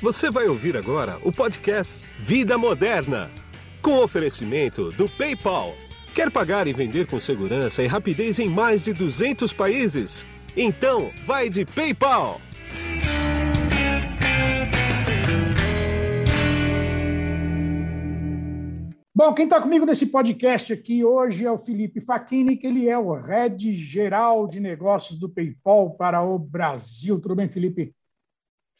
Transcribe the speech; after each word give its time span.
Você 0.00 0.30
vai 0.30 0.46
ouvir 0.46 0.76
agora 0.76 1.18
o 1.24 1.32
podcast 1.32 2.08
Vida 2.20 2.56
Moderna, 2.56 3.28
com 3.82 3.98
oferecimento 3.98 4.92
do 4.92 5.08
PayPal. 5.08 5.74
Quer 6.14 6.30
pagar 6.30 6.68
e 6.68 6.72
vender 6.72 7.08
com 7.08 7.18
segurança 7.18 7.82
e 7.82 7.88
rapidez 7.88 8.38
em 8.38 8.48
mais 8.48 8.80
de 8.80 8.92
200 8.92 9.52
países? 9.52 10.24
Então, 10.56 11.10
vai 11.26 11.50
de 11.50 11.64
PayPal. 11.64 12.40
Bom, 19.12 19.34
quem 19.34 19.46
está 19.46 19.60
comigo 19.60 19.84
nesse 19.84 20.06
podcast 20.06 20.72
aqui 20.72 21.04
hoje 21.04 21.44
é 21.44 21.50
o 21.50 21.58
Felipe 21.58 22.00
Facchini, 22.00 22.56
que 22.56 22.68
ele 22.68 22.88
é 22.88 22.96
o 22.96 23.14
Head 23.14 23.72
Geral 23.72 24.46
de 24.46 24.60
Negócios 24.60 25.18
do 25.18 25.28
PayPal 25.28 25.96
para 25.96 26.22
o 26.22 26.38
Brasil. 26.38 27.18
Tudo 27.18 27.34
bem, 27.34 27.48
Felipe? 27.48 27.97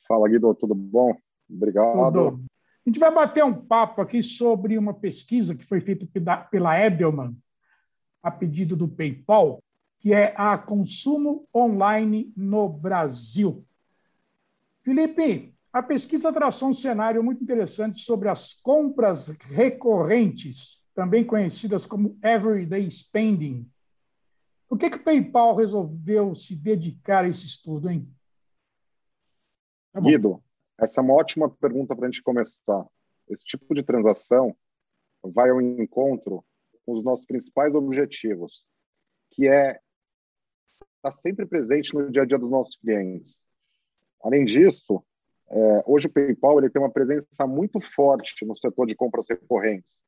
Fala, 0.09 0.27
Guido, 0.27 0.55
tudo 0.55 0.75
bom? 0.75 1.15
Obrigado. 1.49 2.13
Tudo. 2.13 2.45
A 2.87 2.89
gente 2.89 2.99
vai 2.99 3.13
bater 3.15 3.45
um 3.45 3.53
papo 3.53 4.01
aqui 4.01 4.23
sobre 4.23 4.79
uma 4.79 4.95
pesquisa 4.95 5.55
que 5.55 5.65
foi 5.65 5.79
feita 5.79 6.07
pela 6.51 6.81
Edelman, 6.81 7.37
a 8.23 8.31
pedido 8.31 8.75
do 8.75 8.89
PayPal, 8.89 9.63
que 10.01 10.15
é 10.15 10.33
a 10.35 10.57
consumo 10.57 11.47
online 11.55 12.33
no 12.35 12.67
Brasil. 12.67 13.63
Felipe, 14.81 15.55
a 15.71 15.83
pesquisa 15.83 16.33
traçou 16.33 16.71
um 16.71 16.73
cenário 16.73 17.23
muito 17.23 17.43
interessante 17.43 17.99
sobre 17.99 18.31
as 18.31 18.55
compras 18.55 19.29
recorrentes, 19.29 20.83
também 20.95 21.23
conhecidas 21.23 21.85
como 21.85 22.19
everyday 22.23 22.91
spending. 22.91 23.69
Por 24.67 24.79
que, 24.79 24.89
que 24.89 24.97
o 24.97 25.05
PayPal 25.05 25.55
resolveu 25.55 26.35
se 26.35 26.57
dedicar 26.57 27.27
a 27.27 27.29
esse 27.29 27.45
estudo, 27.45 27.91
hein? 27.91 28.09
Tá 29.93 30.01
Guido, 30.01 30.43
essa 30.79 31.01
é 31.01 31.05
uma 31.05 31.15
ótima 31.15 31.49
pergunta 31.49 31.95
para 31.97 32.07
a 32.07 32.11
gente 32.11 32.23
começar. 32.23 32.87
Esse 33.29 33.45
tipo 33.45 33.75
de 33.75 33.83
transação 33.83 34.57
vai 35.23 35.51
ao 35.51 35.61
encontro 35.61 36.45
com 36.85 36.93
os 36.93 37.05
nossos 37.05 37.27
principais 37.27 37.75
objetivos, 37.75 38.65
que 39.31 39.49
é 39.49 39.81
estar 40.97 41.13
sempre 41.13 41.47
presente 41.47 41.95
no 41.95 42.11
dia 42.11 42.23
a 42.23 42.25
dia 42.25 42.39
dos 42.39 42.51
nossos 42.51 42.77
clientes. 42.77 43.45
Além 44.23 44.45
disso, 44.45 45.03
é, 45.51 45.83
hoje 45.87 46.07
o 46.07 46.13
PayPal 46.13 46.59
ele 46.59 46.71
tem 46.71 46.81
uma 46.81 46.91
presença 46.91 47.47
muito 47.47 47.81
forte 47.81 48.45
no 48.45 48.57
setor 48.57 48.87
de 48.87 48.95
compras 48.95 49.27
recorrentes, 49.29 50.03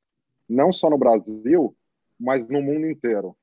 não 0.48 0.72
só 0.72 0.90
no 0.90 0.98
Brasil, 0.98 1.76
mas 2.18 2.46
no 2.48 2.60
mundo 2.60 2.86
inteiro. 2.86 3.36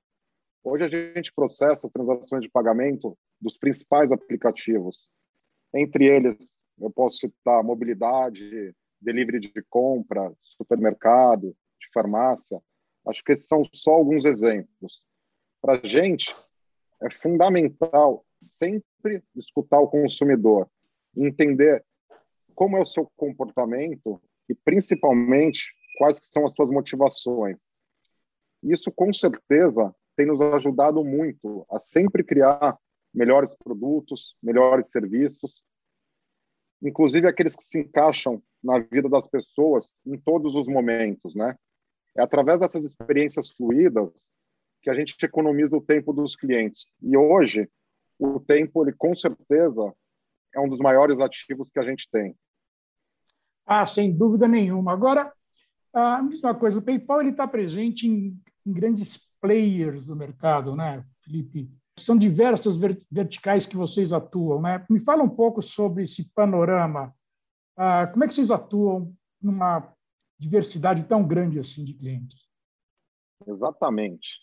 Hoje 0.64 0.84
a 0.84 0.90
gente 0.90 1.34
processa 1.34 1.88
as 1.88 1.94
transações 1.94 2.44
de 2.44 2.50
pagamento 2.50 3.18
dos 3.40 3.58
principais 3.58 4.12
aplicativos, 4.12 5.10
entre 5.78 6.06
eles, 6.06 6.58
eu 6.80 6.90
posso 6.92 7.18
citar 7.18 7.64
mobilidade, 7.64 8.76
delivery 9.02 9.40
de 9.40 9.64
compra, 9.70 10.34
supermercado, 10.42 11.56
de 11.80 11.90
farmácia. 11.94 12.62
Acho 13.08 13.24
que 13.24 13.32
esses 13.32 13.48
são 13.48 13.64
só 13.74 13.92
alguns 13.92 14.26
exemplos. 14.26 15.02
Para 15.62 15.80
a 15.80 15.88
gente, 15.88 16.36
é 17.02 17.10
fundamental 17.10 18.26
sempre 18.48 19.24
escutar 19.36 19.80
o 19.80 19.88
consumidor, 19.88 20.70
entender 21.16 21.84
como 22.54 22.78
é 22.78 22.82
o 22.82 22.86
seu 22.86 23.10
comportamento 23.16 24.22
e, 24.50 24.56
principalmente, 24.56 25.72
quais 25.98 26.20
são 26.24 26.46
as 26.46 26.54
suas 26.54 26.70
motivações. 26.70 27.58
Isso, 28.64 28.92
com 28.92 29.12
certeza, 29.14 29.94
tem 30.16 30.26
nos 30.26 30.42
ajudado 30.42 31.04
muito 31.04 31.66
a 31.70 31.80
sempre 31.80 32.24
criar 32.24 32.78
melhores 33.18 33.54
produtos, 33.56 34.36
melhores 34.42 34.92
serviços, 34.92 35.64
inclusive 36.82 37.28
aqueles 37.28 37.56
que 37.56 37.64
se 37.64 37.80
encaixam 37.80 38.42
na 38.64 38.78
vida 38.78 39.10
das 39.10 39.28
pessoas 39.28 39.92
em 40.06 40.18
todos 40.20 40.54
os 40.54 40.68
momentos, 40.68 41.34
né? 41.34 41.58
É 42.16 42.22
através 42.22 42.60
dessas 42.60 42.86
experiências 42.86 43.50
fluídas 43.50 44.12
que 44.84 44.90
a 44.90 44.94
gente 44.94 45.18
economiza 45.26 45.76
o 45.76 45.82
tempo 45.82 46.14
dos 46.14 46.36
clientes. 46.36 46.88
E 47.02 47.18
hoje, 47.18 47.68
o 48.20 48.40
tempo, 48.40 48.84
ele 48.84 48.96
com 48.96 49.16
certeza 49.16 49.92
é 50.54 50.60
um 50.60 50.70
dos 50.70 50.80
maiores 50.80 51.20
ativos 51.20 51.70
que 51.70 51.80
a 51.80 51.84
gente 51.84 52.08
tem. 52.12 52.36
Ah, 53.66 53.86
sem 53.86 54.16
dúvida 54.16 54.48
nenhuma. 54.48 54.94
Agora, 54.94 55.34
a 55.92 56.22
mesma 56.22 56.54
coisa, 56.54 56.78
o 56.80 56.82
PayPal 56.82 57.24
está 57.24 57.48
presente 57.48 58.08
em, 58.08 58.40
em 58.66 58.72
grandes 58.72 59.28
players 59.42 60.06
do 60.06 60.16
mercado, 60.16 60.76
né, 60.76 61.04
Felipe? 61.22 61.70
São 62.00 62.18
diversas 62.18 62.78
verticais 63.12 63.66
que 63.66 63.76
vocês 63.76 64.14
atuam. 64.14 64.62
Né? 64.62 64.86
Me 64.90 65.00
fala 65.00 65.24
um 65.24 65.30
pouco 65.30 65.62
sobre 65.62 66.04
esse 66.04 66.32
panorama. 66.34 67.14
Ah, 67.76 68.08
como 68.08 68.24
é 68.24 68.28
que 68.28 68.34
vocês 68.34 68.52
atuam 68.52 69.14
numa 69.42 69.94
diversidade 70.40 71.06
tão 71.06 71.26
grande 71.26 71.60
assim 71.60 71.84
de 71.84 71.94
clientes? 71.94 72.48
Exatamente. 73.46 74.40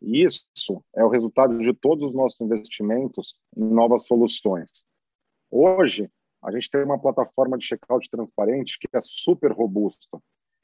E 0.00 0.24
isso 0.24 0.84
é 0.94 1.04
o 1.04 1.08
resultado 1.08 1.56
de 1.58 1.72
todos 1.72 2.04
os 2.04 2.14
nossos 2.14 2.40
investimentos 2.40 3.38
em 3.56 3.64
novas 3.64 4.06
soluções. 4.06 4.70
Hoje, 5.50 6.10
a 6.42 6.50
gente 6.50 6.70
tem 6.70 6.84
uma 6.84 7.00
plataforma 7.00 7.56
de 7.56 7.64
checkout 7.64 8.08
transparente 8.10 8.78
que 8.78 8.88
é 8.94 9.00
super 9.02 9.52
robusta 9.52 10.20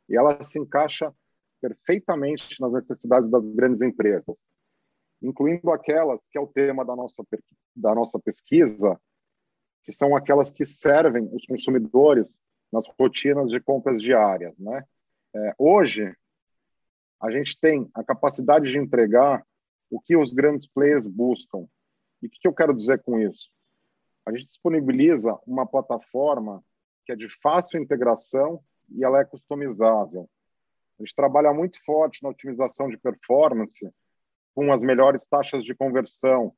e 0.08 0.16
ela 0.16 0.42
se 0.42 0.58
encaixa 0.58 1.14
perfeitamente 1.60 2.60
nas 2.60 2.72
necessidades 2.72 3.30
das 3.30 3.44
grandes 3.46 3.80
empresas 3.80 4.38
incluindo 5.22 5.70
aquelas 5.70 6.26
que 6.28 6.36
é 6.36 6.40
o 6.40 6.46
tema 6.46 6.84
da 6.84 6.96
nossa, 6.96 7.22
da 7.74 7.94
nossa 7.94 8.18
pesquisa, 8.18 9.00
que 9.84 9.92
são 9.92 10.16
aquelas 10.16 10.50
que 10.50 10.64
servem 10.64 11.28
os 11.32 11.46
consumidores 11.46 12.40
nas 12.72 12.86
rotinas 12.98 13.50
de 13.50 13.60
compras 13.60 14.00
diárias. 14.00 14.56
Né? 14.58 14.84
É, 15.34 15.54
hoje, 15.58 16.14
a 17.20 17.30
gente 17.30 17.58
tem 17.58 17.88
a 17.94 18.02
capacidade 18.02 18.70
de 18.70 18.78
entregar 18.78 19.46
o 19.90 20.00
que 20.00 20.16
os 20.16 20.32
grandes 20.32 20.66
players 20.66 21.06
buscam. 21.06 21.66
E 22.20 22.26
o 22.26 22.30
que 22.30 22.46
eu 22.46 22.54
quero 22.54 22.74
dizer 22.74 23.02
com 23.02 23.18
isso? 23.18 23.50
A 24.24 24.32
gente 24.32 24.46
disponibiliza 24.46 25.38
uma 25.46 25.66
plataforma 25.66 26.64
que 27.04 27.12
é 27.12 27.16
de 27.16 27.28
fácil 27.40 27.80
integração 27.80 28.62
e 28.90 29.04
ela 29.04 29.20
é 29.20 29.24
customizável. 29.24 30.28
A 30.98 31.02
gente 31.02 31.14
trabalha 31.14 31.52
muito 31.52 31.82
forte 31.84 32.22
na 32.22 32.28
otimização 32.28 32.88
de 32.88 32.96
performance 32.96 33.92
com 34.54 34.72
as 34.72 34.82
melhores 34.82 35.26
taxas 35.26 35.64
de 35.64 35.74
conversão. 35.74 36.54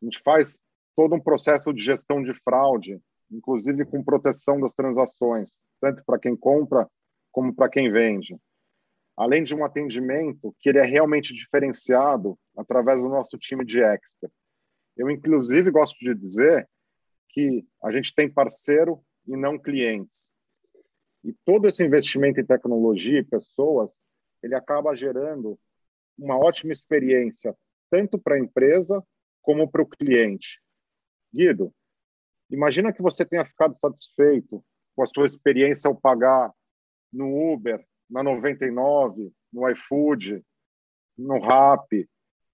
A 0.00 0.04
gente 0.04 0.20
faz 0.20 0.60
todo 0.96 1.14
um 1.14 1.20
processo 1.20 1.72
de 1.72 1.82
gestão 1.82 2.22
de 2.22 2.34
fraude, 2.34 3.00
inclusive 3.30 3.84
com 3.84 4.02
proteção 4.02 4.60
das 4.60 4.74
transações, 4.74 5.62
tanto 5.80 6.02
para 6.04 6.18
quem 6.18 6.36
compra 6.36 6.88
como 7.32 7.54
para 7.54 7.68
quem 7.68 7.90
vende. 7.90 8.36
Além 9.16 9.42
de 9.42 9.54
um 9.54 9.64
atendimento 9.64 10.54
que 10.58 10.68
ele 10.68 10.78
é 10.78 10.84
realmente 10.84 11.34
diferenciado 11.34 12.38
através 12.56 13.00
do 13.00 13.08
nosso 13.08 13.38
time 13.38 13.64
de 13.64 13.82
expert. 13.82 14.32
Eu, 14.96 15.10
inclusive, 15.10 15.70
gosto 15.70 15.98
de 15.98 16.14
dizer 16.14 16.68
que 17.28 17.64
a 17.82 17.92
gente 17.92 18.14
tem 18.14 18.30
parceiro 18.30 19.02
e 19.26 19.36
não 19.36 19.58
clientes. 19.58 20.32
E 21.22 21.32
todo 21.44 21.68
esse 21.68 21.84
investimento 21.84 22.40
em 22.40 22.46
tecnologia 22.46 23.20
e 23.20 23.24
pessoas, 23.24 23.90
ele 24.42 24.54
acaba 24.54 24.94
gerando 24.94 25.58
uma 26.20 26.36
ótima 26.36 26.72
experiência, 26.72 27.56
tanto 27.90 28.18
para 28.18 28.36
a 28.36 28.38
empresa 28.38 29.02
como 29.42 29.68
para 29.68 29.82
o 29.82 29.86
cliente. 29.86 30.60
Guido, 31.32 31.72
imagina 32.50 32.92
que 32.92 33.02
você 33.02 33.24
tenha 33.24 33.44
ficado 33.44 33.74
satisfeito 33.74 34.64
com 34.94 35.02
a 35.02 35.06
sua 35.06 35.24
experiência 35.24 35.88
ao 35.88 35.96
pagar 35.96 36.52
no 37.12 37.52
Uber, 37.52 37.84
na 38.08 38.22
99, 38.22 39.32
no 39.52 39.68
iFood, 39.70 40.44
no 41.16 41.38
Rap, 41.40 42.08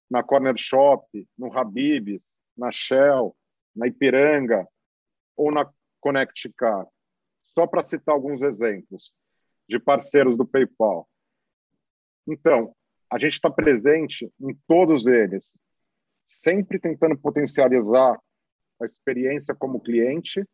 na 0.09 0.23
Corner 0.23 0.55
Shop, 0.57 1.27
no 1.37 1.51
Habibs, 1.55 2.37
na 2.55 2.71
Shell, 2.71 3.35
na 3.75 3.87
Ipiranga 3.87 4.67
ou 5.35 5.51
na 5.51 5.69
Connect 5.99 6.51
Car. 6.53 6.87
Só 7.43 7.67
para 7.67 7.83
citar 7.83 8.15
alguns 8.15 8.41
exemplos 8.41 9.13
de 9.67 9.79
parceiros 9.79 10.37
do 10.37 10.45
PayPal. 10.45 11.07
Então, 12.27 12.75
a 13.09 13.17
gente 13.17 13.33
está 13.33 13.49
presente 13.49 14.31
em 14.39 14.53
todos 14.67 15.05
eles, 15.05 15.57
sempre 16.27 16.79
tentando 16.79 17.17
potencializar 17.17 18.19
a 18.81 18.85
experiência 18.85 19.55
como 19.55 19.81
cliente, 19.81 20.45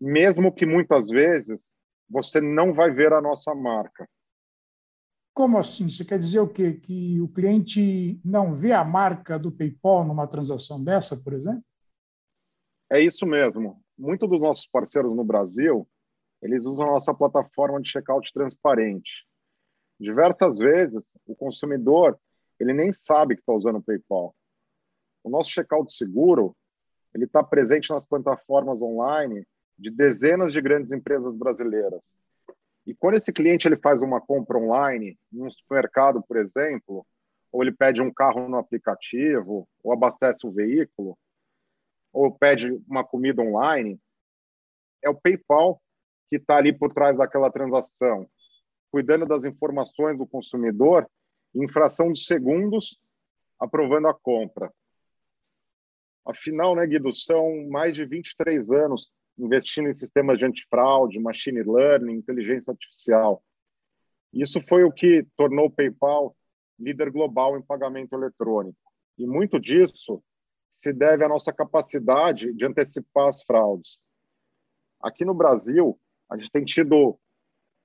mesmo 0.00 0.52
que 0.52 0.66
muitas 0.66 1.10
vezes 1.10 1.74
você 2.08 2.40
não 2.40 2.72
vai 2.72 2.90
ver 2.90 3.12
a 3.12 3.20
nossa 3.20 3.54
marca. 3.54 4.08
Como 5.32 5.58
assim? 5.58 5.88
Você 5.88 6.04
quer 6.04 6.18
dizer 6.18 6.40
o 6.40 6.48
quê? 6.48 6.74
Que 6.74 7.20
o 7.20 7.28
cliente 7.28 8.20
não 8.24 8.54
vê 8.54 8.72
a 8.72 8.84
marca 8.84 9.38
do 9.38 9.50
PayPal 9.50 10.04
numa 10.04 10.28
transação 10.28 10.82
dessa, 10.82 11.16
por 11.16 11.32
exemplo? 11.32 11.64
É 12.90 13.00
isso 13.00 13.26
mesmo. 13.26 13.82
Muitos 13.98 14.28
dos 14.28 14.40
nossos 14.40 14.66
parceiros 14.66 15.14
no 15.14 15.24
Brasil, 15.24 15.88
eles 16.40 16.64
usam 16.64 16.88
a 16.88 16.92
nossa 16.92 17.12
plataforma 17.12 17.80
de 17.80 17.90
checkout 17.90 18.32
transparente. 18.32 19.26
Diversas 19.98 20.58
vezes, 20.58 21.02
o 21.26 21.34
consumidor 21.34 22.18
ele 22.58 22.72
nem 22.72 22.92
sabe 22.92 23.34
que 23.34 23.42
está 23.42 23.52
usando 23.52 23.76
o 23.76 23.82
PayPal. 23.82 24.34
O 25.22 25.30
nosso 25.30 25.50
checkout 25.50 25.92
seguro 25.92 26.56
ele 27.14 27.24
está 27.24 27.42
presente 27.42 27.90
nas 27.90 28.04
plataformas 28.04 28.80
online 28.80 29.46
de 29.78 29.90
dezenas 29.90 30.52
de 30.52 30.60
grandes 30.60 30.92
empresas 30.92 31.36
brasileiras. 31.36 32.18
E 32.86 32.94
quando 32.94 33.16
esse 33.16 33.32
cliente 33.32 33.66
ele 33.66 33.76
faz 33.76 34.02
uma 34.02 34.20
compra 34.20 34.58
online, 34.58 35.18
num 35.32 35.50
supermercado, 35.50 36.22
por 36.22 36.36
exemplo, 36.36 37.06
ou 37.50 37.62
ele 37.62 37.72
pede 37.72 38.02
um 38.02 38.12
carro 38.12 38.48
no 38.48 38.58
aplicativo, 38.58 39.68
ou 39.82 39.92
abastece 39.92 40.46
um 40.46 40.52
veículo, 40.52 41.16
ou 42.12 42.30
pede 42.32 42.70
uma 42.88 43.04
comida 43.04 43.40
online, 43.42 43.98
é 45.02 45.08
o 45.08 45.14
PayPal 45.14 45.80
que 46.28 46.36
está 46.36 46.56
ali 46.56 46.76
por 46.76 46.92
trás 46.92 47.16
daquela 47.16 47.50
transação, 47.50 48.28
cuidando 48.94 49.26
das 49.26 49.42
informações 49.42 50.16
do 50.16 50.24
consumidor, 50.24 51.10
em 51.52 51.66
fração 51.66 52.12
de 52.12 52.24
segundos, 52.24 52.96
aprovando 53.58 54.06
a 54.06 54.14
compra. 54.14 54.72
Afinal, 56.24 56.76
né, 56.76 56.86
Guido, 56.86 57.12
são 57.12 57.68
mais 57.68 57.92
de 57.92 58.04
23 58.04 58.70
anos 58.70 59.10
investindo 59.36 59.88
em 59.88 59.94
sistemas 59.94 60.38
de 60.38 60.46
antifraude, 60.46 61.18
machine 61.18 61.60
learning, 61.60 62.12
inteligência 62.12 62.70
artificial. 62.70 63.42
Isso 64.32 64.60
foi 64.60 64.84
o 64.84 64.92
que 64.92 65.26
tornou 65.36 65.66
o 65.66 65.70
PayPal 65.72 66.36
líder 66.78 67.10
global 67.10 67.58
em 67.58 67.62
pagamento 67.62 68.14
eletrônico. 68.14 68.78
E 69.18 69.26
muito 69.26 69.58
disso 69.58 70.22
se 70.70 70.92
deve 70.92 71.24
à 71.24 71.28
nossa 71.28 71.52
capacidade 71.52 72.54
de 72.54 72.64
antecipar 72.64 73.26
as 73.26 73.42
fraudes. 73.42 73.98
Aqui 75.00 75.24
no 75.24 75.34
Brasil, 75.34 75.98
a 76.30 76.36
gente 76.36 76.52
tem 76.52 76.64
tido 76.64 77.18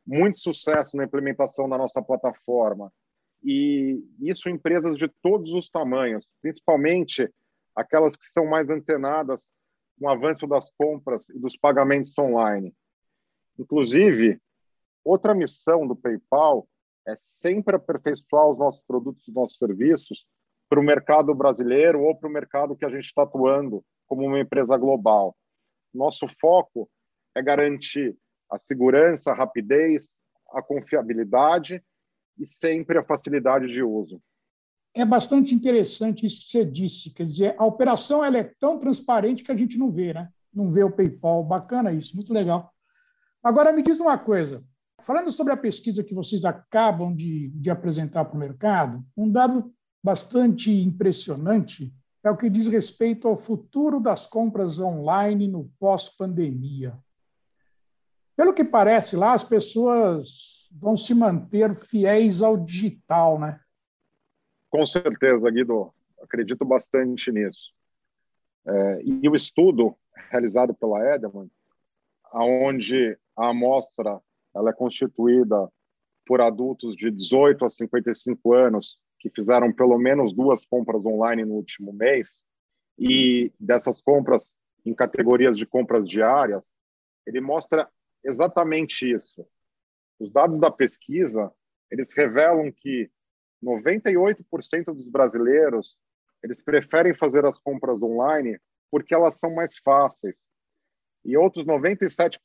muito 0.09 0.39
sucesso 0.39 0.97
na 0.97 1.03
implementação 1.03 1.69
da 1.69 1.77
nossa 1.77 2.01
plataforma. 2.01 2.91
E 3.43 4.03
isso 4.19 4.49
em 4.49 4.53
empresas 4.53 4.97
de 4.97 5.07
todos 5.21 5.53
os 5.53 5.69
tamanhos, 5.69 6.31
principalmente 6.41 7.31
aquelas 7.75 8.15
que 8.15 8.25
são 8.25 8.47
mais 8.47 8.69
antenadas 8.69 9.51
com 9.99 10.07
o 10.07 10.09
avanço 10.09 10.47
das 10.47 10.71
compras 10.71 11.29
e 11.29 11.37
dos 11.37 11.55
pagamentos 11.55 12.17
online. 12.17 12.73
Inclusive, 13.57 14.41
outra 15.05 15.35
missão 15.35 15.87
do 15.87 15.95
PayPal 15.95 16.67
é 17.07 17.13
sempre 17.15 17.75
aperfeiçoar 17.75 18.49
os 18.49 18.57
nossos 18.57 18.81
produtos 18.81 19.27
e 19.27 19.31
nossos 19.31 19.57
serviços 19.57 20.25
para 20.67 20.79
o 20.79 20.83
mercado 20.83 21.33
brasileiro 21.35 22.01
ou 22.01 22.15
para 22.15 22.29
o 22.29 22.33
mercado 22.33 22.75
que 22.75 22.85
a 22.85 22.89
gente 22.89 23.05
está 23.05 23.23
atuando 23.23 23.85
como 24.07 24.25
uma 24.25 24.39
empresa 24.39 24.75
global. 24.75 25.35
Nosso 25.93 26.27
foco 26.39 26.89
é 27.35 27.41
garantir 27.43 28.17
a 28.51 28.57
segurança, 28.57 29.31
a 29.31 29.35
rapidez, 29.35 30.11
a 30.51 30.61
confiabilidade 30.61 31.83
e 32.37 32.45
sempre 32.45 32.97
a 32.97 33.03
facilidade 33.03 33.67
de 33.67 33.83
uso. 33.83 34.21
É 34.93 35.05
bastante 35.05 35.53
interessante 35.53 36.25
isso 36.25 36.41
que 36.41 36.51
você 36.51 36.65
disse, 36.65 37.13
quer 37.13 37.25
dizer, 37.25 37.55
a 37.57 37.65
operação 37.65 38.23
ela 38.23 38.37
é 38.37 38.43
tão 38.59 38.79
transparente 38.79 39.43
que 39.43 39.51
a 39.51 39.55
gente 39.55 39.77
não 39.77 39.91
vê, 39.91 40.13
né? 40.13 40.29
Não 40.51 40.71
vê 40.71 40.83
o 40.83 40.91
PayPal, 40.91 41.43
bacana 41.43 41.91
isso, 41.91 42.15
muito 42.15 42.33
legal. 42.33 42.73
Agora 43.43 43.71
me 43.71 43.83
diz 43.83 43.99
uma 43.99 44.17
coisa, 44.17 44.63
falando 44.99 45.31
sobre 45.31 45.53
a 45.53 45.57
pesquisa 45.57 46.03
que 46.03 46.13
vocês 46.13 46.43
acabam 46.43 47.15
de, 47.15 47.49
de 47.49 47.69
apresentar 47.69 48.25
para 48.25 48.35
o 48.35 48.39
mercado, 48.39 49.05
um 49.15 49.29
dado 49.29 49.71
bastante 50.03 50.71
impressionante 50.71 51.93
é 52.23 52.29
o 52.29 52.35
que 52.35 52.49
diz 52.49 52.67
respeito 52.67 53.27
ao 53.27 53.37
futuro 53.37 53.99
das 53.99 54.25
compras 54.25 54.79
online 54.79 55.47
no 55.47 55.71
pós-pandemia. 55.79 56.97
Pelo 58.39 58.53
que 58.53 58.63
parece 58.63 59.17
lá, 59.17 59.33
as 59.33 59.43
pessoas 59.43 60.69
vão 60.71 60.95
se 60.95 61.13
manter 61.13 61.75
fiéis 61.75 62.41
ao 62.41 62.55
digital, 62.55 63.37
né? 63.37 63.59
Com 64.69 64.85
certeza, 64.85 65.51
Guido. 65.51 65.93
Acredito 66.21 66.63
bastante 66.63 67.33
nisso. 67.33 67.73
É, 68.65 69.01
e 69.03 69.27
o 69.27 69.35
estudo 69.35 69.93
realizado 70.31 70.73
pela 70.73 71.05
Edelman, 71.13 71.51
aonde 72.31 73.17
a 73.35 73.49
amostra 73.49 74.21
ela 74.55 74.69
é 74.69 74.73
constituída 74.73 75.69
por 76.25 76.39
adultos 76.39 76.95
de 76.95 77.11
18 77.11 77.65
a 77.65 77.69
55 77.69 78.53
anos 78.53 78.97
que 79.19 79.29
fizeram 79.29 79.69
pelo 79.69 79.97
menos 79.97 80.31
duas 80.31 80.63
compras 80.63 81.05
online 81.05 81.43
no 81.43 81.55
último 81.55 81.91
mês 81.91 82.41
e 82.97 83.51
dessas 83.59 83.99
compras 83.99 84.57
em 84.85 84.93
categorias 84.93 85.57
de 85.57 85.65
compras 85.65 86.07
diárias, 86.07 86.77
ele 87.27 87.41
mostra 87.41 87.85
exatamente 88.23 89.11
isso. 89.11 89.45
Os 90.19 90.31
dados 90.31 90.59
da 90.59 90.69
pesquisa, 90.69 91.51
eles 91.91 92.13
revelam 92.13 92.71
que 92.71 93.09
98% 93.63 94.85
dos 94.85 95.07
brasileiros, 95.07 95.97
eles 96.43 96.61
preferem 96.61 97.13
fazer 97.13 97.45
as 97.45 97.59
compras 97.59 98.01
online 98.01 98.59
porque 98.91 99.13
elas 99.13 99.39
são 99.39 99.53
mais 99.53 99.77
fáceis. 99.77 100.37
E 101.23 101.37
outros 101.37 101.65
97%, 101.65 102.39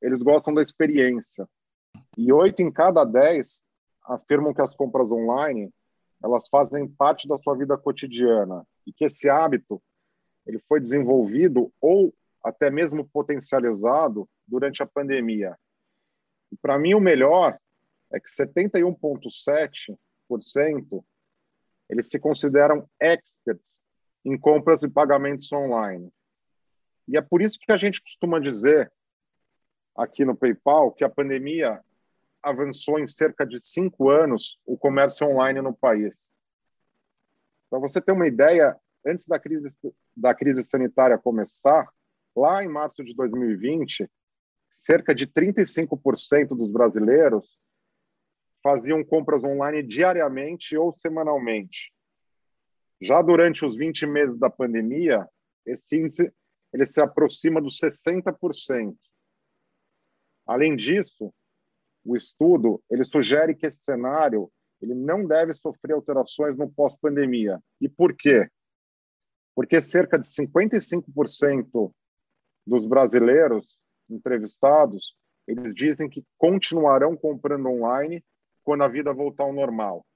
eles 0.00 0.22
gostam 0.22 0.54
da 0.54 0.62
experiência. 0.62 1.48
E 2.16 2.32
8 2.32 2.62
em 2.62 2.70
cada 2.70 3.04
10 3.04 3.64
afirmam 4.04 4.54
que 4.54 4.62
as 4.62 4.74
compras 4.74 5.10
online, 5.10 5.72
elas 6.22 6.48
fazem 6.48 6.88
parte 6.88 7.26
da 7.26 7.36
sua 7.38 7.56
vida 7.56 7.76
cotidiana 7.76 8.66
e 8.86 8.92
que 8.92 9.04
esse 9.04 9.28
hábito 9.28 9.82
ele 10.46 10.58
foi 10.68 10.80
desenvolvido 10.80 11.72
ou 11.80 12.14
até 12.42 12.70
mesmo 12.70 13.08
potencializado 13.08 14.28
durante 14.46 14.82
a 14.82 14.86
pandemia. 14.86 15.56
Para 16.60 16.78
mim 16.78 16.94
o 16.94 17.00
melhor 17.00 17.58
é 18.12 18.20
que 18.20 18.28
71.7% 18.28 21.04
eles 21.88 22.08
se 22.08 22.18
consideram 22.18 22.88
experts 23.00 23.80
em 24.24 24.38
compras 24.38 24.82
e 24.82 24.88
pagamentos 24.88 25.52
online. 25.52 26.12
E 27.08 27.16
é 27.16 27.20
por 27.20 27.42
isso 27.42 27.58
que 27.58 27.72
a 27.72 27.76
gente 27.76 28.00
costuma 28.00 28.38
dizer 28.38 28.92
aqui 29.96 30.24
no 30.24 30.36
PayPal 30.36 30.92
que 30.92 31.04
a 31.04 31.10
pandemia 31.10 31.82
avançou 32.42 32.98
em 32.98 33.06
cerca 33.06 33.46
de 33.46 33.60
cinco 33.60 34.10
anos 34.10 34.58
o 34.64 34.76
comércio 34.76 35.26
online 35.26 35.60
no 35.60 35.74
país. 35.74 36.30
Para 37.68 37.78
você 37.78 38.00
ter 38.00 38.12
uma 38.12 38.26
ideia, 38.26 38.76
antes 39.06 39.26
da 39.26 39.38
crise, 39.38 39.76
da 40.16 40.34
crise 40.34 40.62
sanitária 40.62 41.18
começar, 41.18 41.88
lá 42.34 42.64
em 42.64 42.68
março 42.68 43.04
de 43.04 43.14
2020, 43.14 44.08
cerca 44.70 45.14
de 45.14 45.26
35% 45.26 46.48
dos 46.48 46.70
brasileiros 46.70 47.58
faziam 48.62 49.04
compras 49.04 49.44
online 49.44 49.82
diariamente 49.82 50.76
ou 50.76 50.92
semanalmente. 50.92 51.92
Já 53.00 53.20
durante 53.20 53.66
os 53.66 53.76
20 53.76 54.06
meses 54.06 54.38
da 54.38 54.48
pandemia, 54.48 55.28
esse 55.66 55.96
índice 55.96 56.32
ele 56.72 56.86
se 56.86 57.00
aproxima 57.00 57.60
dos 57.60 57.78
60%. 57.78 58.96
Além 60.46 60.76
disso, 60.76 61.32
o 62.04 62.16
estudo 62.16 62.82
ele 62.90 63.04
sugere 63.04 63.54
que 63.54 63.66
esse 63.66 63.82
cenário 63.82 64.50
ele 64.80 64.94
não 64.94 65.24
deve 65.26 65.54
sofrer 65.54 65.94
alterações 65.94 66.56
no 66.56 66.70
pós-pandemia. 66.70 67.60
E 67.80 67.88
por 67.88 68.16
quê? 68.16 68.48
Porque 69.54 69.80
cerca 69.80 70.18
de 70.18 70.26
55% 70.26 71.92
dos 72.66 72.86
brasileiros 72.86 73.76
entrevistados, 74.08 75.16
eles 75.46 75.74
dizem 75.74 76.08
que 76.08 76.24
continuarão 76.38 77.16
comprando 77.16 77.66
online 77.66 78.24
quando 78.62 78.84
a 78.84 78.88
vida 78.88 79.12
voltar 79.12 79.44
ao 79.44 79.52
normal. 79.52 80.06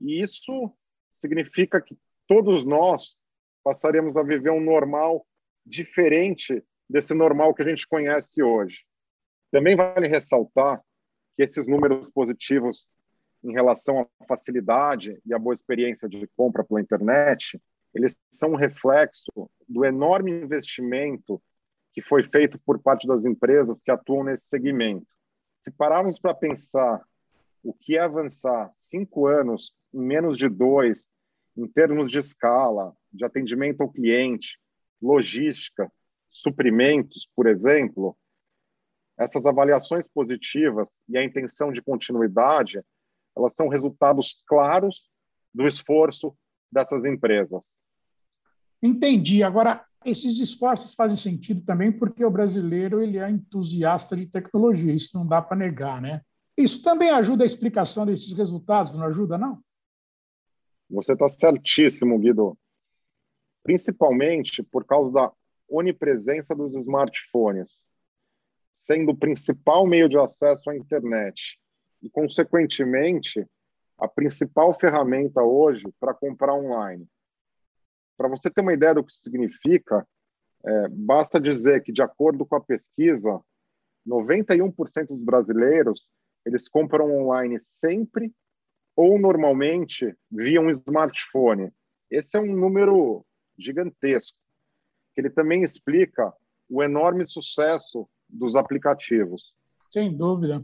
E 0.00 0.22
isso 0.22 0.72
significa 1.12 1.80
que 1.80 1.98
todos 2.26 2.64
nós 2.64 3.16
passaremos 3.62 4.16
a 4.16 4.22
viver 4.22 4.50
um 4.50 4.60
normal 4.60 5.26
diferente 5.64 6.62
desse 6.88 7.14
normal 7.14 7.54
que 7.54 7.62
a 7.62 7.68
gente 7.68 7.86
conhece 7.86 8.42
hoje. 8.42 8.84
Também 9.50 9.76
vale 9.76 10.08
ressaltar 10.08 10.82
que 11.36 11.42
esses 11.42 11.66
números 11.66 12.08
positivos 12.10 12.88
em 13.42 13.52
relação 13.52 14.00
à 14.20 14.26
facilidade 14.26 15.18
e 15.24 15.32
à 15.32 15.38
boa 15.38 15.54
experiência 15.54 16.08
de 16.08 16.26
compra 16.36 16.62
pela 16.62 16.80
internet, 16.80 17.60
eles 17.94 18.18
são 18.30 18.50
um 18.50 18.56
reflexo 18.56 19.50
do 19.68 19.84
enorme 19.84 20.30
investimento 20.30 21.42
que 21.92 22.00
foi 22.00 22.22
feito 22.22 22.58
por 22.64 22.78
parte 22.78 23.06
das 23.06 23.24
empresas 23.24 23.80
que 23.80 23.90
atuam 23.90 24.24
nesse 24.24 24.46
segmento. 24.46 25.06
Se 25.62 25.70
pararmos 25.70 26.18
para 26.18 26.34
pensar 26.34 27.02
o 27.62 27.74
que 27.74 27.96
é 27.96 28.00
avançar 28.00 28.70
cinco 28.74 29.26
anos 29.26 29.74
em 29.92 30.00
menos 30.00 30.38
de 30.38 30.48
dois, 30.48 31.12
em 31.56 31.66
termos 31.66 32.10
de 32.10 32.18
escala, 32.18 32.94
de 33.12 33.24
atendimento 33.24 33.82
ao 33.82 33.90
cliente, 33.90 34.58
logística, 35.02 35.90
suprimentos, 36.30 37.28
por 37.34 37.46
exemplo, 37.46 38.16
essas 39.18 39.44
avaliações 39.44 40.08
positivas 40.08 40.90
e 41.08 41.18
a 41.18 41.24
intenção 41.24 41.72
de 41.72 41.82
continuidade, 41.82 42.80
elas 43.36 43.54
são 43.54 43.68
resultados 43.68 44.42
claros 44.46 45.04
do 45.52 45.66
esforço 45.66 46.34
dessas 46.72 47.04
empresas. 47.04 47.74
Entendi. 48.82 49.42
Agora, 49.42 49.84
esses 50.04 50.40
esforços 50.40 50.94
fazem 50.94 51.16
sentido 51.16 51.62
também 51.62 51.92
porque 51.92 52.24
o 52.24 52.30
brasileiro 52.30 53.02
ele 53.02 53.18
é 53.18 53.28
entusiasta 53.28 54.16
de 54.16 54.26
tecnologia, 54.26 54.92
isso 54.92 55.16
não 55.16 55.26
dá 55.26 55.42
para 55.42 55.56
negar, 55.56 56.00
né? 56.00 56.22
Isso 56.56 56.82
também 56.82 57.10
ajuda 57.10 57.44
a 57.44 57.46
explicação 57.46 58.06
desses 58.06 58.32
resultados, 58.32 58.94
não 58.94 59.04
ajuda, 59.04 59.38
não? 59.38 59.62
Você 60.90 61.12
está 61.12 61.28
certíssimo, 61.28 62.18
Guido. 62.18 62.58
Principalmente 63.62 64.62
por 64.62 64.84
causa 64.84 65.12
da 65.12 65.32
onipresença 65.68 66.54
dos 66.54 66.74
smartphones, 66.74 67.86
sendo 68.72 69.12
o 69.12 69.16
principal 69.16 69.86
meio 69.86 70.08
de 70.08 70.18
acesso 70.18 70.70
à 70.70 70.76
internet 70.76 71.58
e, 72.02 72.10
consequentemente, 72.10 73.46
a 73.98 74.08
principal 74.08 74.74
ferramenta 74.78 75.42
hoje 75.42 75.84
para 76.00 76.14
comprar 76.14 76.54
online. 76.54 77.06
Para 78.20 78.28
você 78.28 78.50
ter 78.50 78.60
uma 78.60 78.74
ideia 78.74 78.92
do 78.92 79.02
que 79.02 79.14
significa, 79.14 80.06
é, 80.62 80.88
basta 80.90 81.40
dizer 81.40 81.82
que, 81.82 81.90
de 81.90 82.02
acordo 82.02 82.44
com 82.44 82.54
a 82.54 82.60
pesquisa, 82.60 83.40
91% 84.06 85.06
dos 85.06 85.24
brasileiros 85.24 86.06
eles 86.44 86.68
compram 86.68 87.10
online 87.16 87.58
sempre 87.60 88.30
ou 88.94 89.18
normalmente 89.18 90.14
via 90.30 90.60
um 90.60 90.68
smartphone. 90.68 91.72
Esse 92.10 92.36
é 92.36 92.40
um 92.42 92.54
número 92.54 93.24
gigantesco, 93.58 94.36
que 95.14 95.22
ele 95.22 95.30
também 95.30 95.62
explica 95.62 96.30
o 96.68 96.82
enorme 96.82 97.24
sucesso 97.26 98.06
dos 98.28 98.54
aplicativos. 98.54 99.54
Sem 99.88 100.14
dúvida. 100.14 100.62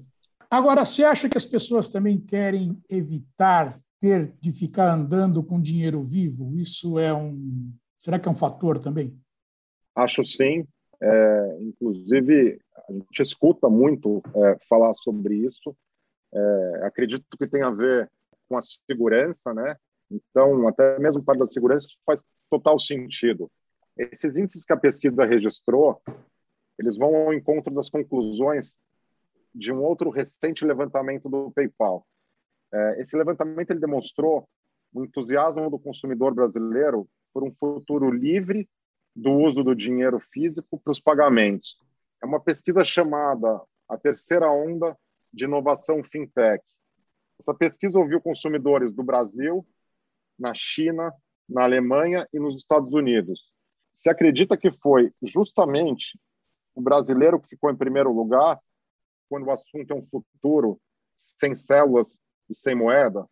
Agora, 0.51 0.85
você 0.85 1.05
acha 1.05 1.27
que 1.27 1.39
as 1.39 1.47
pessoas 1.47 1.89
também 1.89 2.21
querem 2.21 2.79
evitar 2.87 3.81
ter 4.01 4.33
de 4.41 4.53
ficar 4.53 4.93
andando 4.93 5.43
com 5.43 5.61
dinheiro 5.61 6.03
vivo? 6.03 6.55
Isso 6.57 6.99
é 6.99 7.13
um. 7.13 7.73
Será 7.99 8.19
que 8.19 8.29
é 8.29 8.31
um 8.31 8.37
fator 8.37 8.79
também? 8.79 9.19
Acho 9.95 10.25
sim. 10.25 10.67
É, 11.01 11.59
inclusive, 11.61 12.61
a 12.89 12.93
gente 12.93 13.23
escuta 13.23 13.69
muito 13.69 14.23
é, 14.35 14.59
falar 14.69 14.95
sobre 14.95 15.35
isso. 15.37 15.77
É, 16.33 16.81
acredito 16.85 17.25
que 17.37 17.47
tem 17.47 17.63
a 17.63 17.71
ver 17.71 18.11
com 18.49 18.57
a 18.57 18.63
segurança, 18.63 19.53
né? 19.53 19.77
Então, 20.11 20.69
até 20.69 20.99
mesmo 20.99 21.23
para 21.23 21.43
a 21.43 21.47
segurança 21.47 21.89
faz 22.05 22.23
total 22.51 22.79
sentido. 22.79 23.51
Esses 23.97 24.39
índices 24.39 24.65
que 24.65 24.73
a 24.73 24.77
pesquisa 24.77 25.25
registrou, 25.25 26.01
eles 26.79 26.97
vão 26.97 27.15
ao 27.15 27.35
encontro 27.35 27.75
das 27.75 27.91
conclusões 27.91 28.75
de 29.55 29.73
um 29.73 29.83
outro 29.83 30.11
recente 30.11 30.65
levantamento 30.65 31.29
do 31.29 31.51
PayPal. 31.51 32.07
É, 32.73 33.01
esse 33.01 33.17
levantamento 33.17 33.71
ele 33.71 33.81
demonstrou 33.81 34.49
o 34.93 35.05
entusiasmo 35.05 35.71
do 35.71 35.79
consumidor 35.79 36.35
brasileiro 36.35 37.09
por 37.33 37.45
um 37.45 37.53
futuro 37.53 38.11
livre 38.11 38.69
do 39.15 39.31
uso 39.33 39.63
do 39.63 39.75
dinheiro 39.75 40.21
físico 40.33 40.79
para 40.79 40.91
os 40.91 41.01
pagamentos. 41.01 41.79
É 42.23 42.27
uma 42.27 42.41
pesquisa 42.41 42.85
chamada 42.85 43.61
A 43.89 43.97
Terceira 43.97 44.51
Onda 44.51 44.97
de 45.33 45.45
Inovação 45.45 46.03
Fintech. 46.03 46.65
Essa 47.39 47.55
pesquisa 47.55 47.99
ouviu 47.99 48.21
consumidores 48.21 48.93
do 48.93 49.03
Brasil, 49.03 49.67
na 50.39 50.53
China, 50.55 51.13
na 51.49 51.65
Alemanha 51.65 52.27
e 52.33 52.39
nos 52.39 52.57
Estados 52.57 52.93
Unidos. 52.93 53.53
Se 53.95 54.11
acredita 54.11 54.57
que 54.57 54.71
foi 54.71 55.13
justamente 55.23 56.19
o 56.75 56.81
brasileiro 56.81 57.41
que 57.41 57.49
ficou 57.49 57.71
em 57.71 57.77
primeiro 57.77 58.13
lugar 58.13 58.61
quando 59.29 59.47
o 59.47 59.51
assunto 59.51 59.91
é 59.91 59.95
um 59.95 60.07
futuro 60.07 60.79
sem 61.17 61.55
células 61.55 62.19
e 62.49 62.55
sem 62.55 62.75
moeda. 62.75 63.27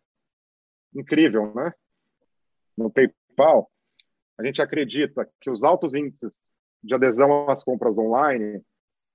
Incrível, 0.93 1.53
né? 1.53 1.73
No 2.77 2.89
PayPal, 2.91 3.69
a 4.37 4.45
gente 4.45 4.61
acredita 4.61 5.29
que 5.39 5.49
os 5.49 5.63
altos 5.63 5.93
índices 5.93 6.33
de 6.83 6.93
adesão 6.93 7.49
às 7.49 7.63
compras 7.63 7.97
online 7.97 8.61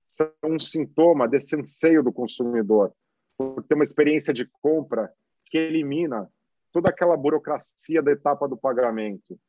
são 0.07 0.31
um 0.43 0.59
sintoma 0.59 1.27
desse 1.27 1.55
anseio 1.55 2.03
do 2.03 2.11
consumidor 2.11 2.93
por 3.37 3.63
ter 3.63 3.75
uma 3.75 3.83
experiência 3.83 4.33
de 4.33 4.45
compra 4.61 5.11
que 5.45 5.57
elimina 5.57 6.29
toda 6.71 6.89
aquela 6.89 7.15
burocracia 7.15 8.01
da 8.01 8.11
etapa 8.11 8.47
do 8.47 8.57
pagamento. 8.57 9.39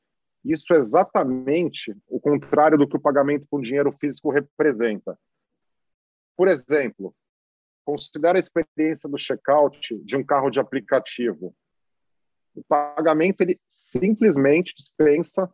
Isso 0.44 0.72
é 0.74 0.76
exatamente 0.76 1.96
o 2.08 2.20
contrário 2.20 2.76
do 2.76 2.88
que 2.88 2.96
o 2.96 3.00
pagamento 3.00 3.46
com 3.50 3.60
dinheiro 3.60 3.92
físico 3.92 4.30
representa. 4.30 5.18
Por 6.36 6.48
exemplo, 6.48 7.14
considere 7.84 8.38
a 8.38 8.40
experiência 8.40 9.08
do 9.08 9.18
checkout 9.18 9.96
de 10.04 10.16
um 10.16 10.24
carro 10.24 10.50
de 10.50 10.60
aplicativo. 10.60 11.54
O 12.54 12.62
pagamento 12.64 13.40
ele 13.40 13.60
simplesmente 13.68 14.74
dispensa 14.74 15.50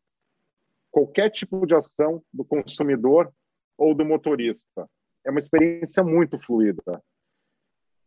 qualquer 0.90 1.30
tipo 1.30 1.64
de 1.66 1.74
ação 1.74 2.22
do 2.32 2.44
consumidor 2.44 3.32
ou 3.76 3.94
do 3.94 4.04
motorista. 4.04 4.88
É 5.24 5.30
uma 5.30 5.38
experiência 5.38 6.02
muito 6.02 6.38
fluida. 6.38 7.02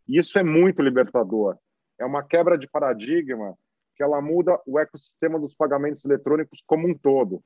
Isso 0.08 0.38
é 0.38 0.44
muito 0.44 0.82
libertador. 0.82 1.58
É 1.98 2.06
uma 2.06 2.24
quebra 2.24 2.58
de 2.58 2.68
paradigma 2.68 3.58
que 3.96 4.04
ela 4.04 4.22
muda 4.22 4.60
o 4.66 4.80
ecossistema 4.80 5.40
dos 5.40 5.54
pagamentos 5.54 6.04
eletrônicos 6.04 6.64
como 6.66 6.88
um 6.88 6.98
todo. 6.98 7.42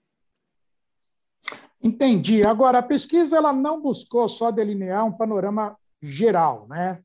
Entendi. 1.83 2.43
Agora, 2.43 2.79
a 2.79 2.83
pesquisa 2.83 3.37
ela 3.37 3.53
não 3.53 3.81
buscou 3.81 4.27
só 4.27 4.49
delinear 4.49 5.05
um 5.05 5.11
panorama 5.11 5.77
geral, 6.05 6.67
né? 6.67 7.03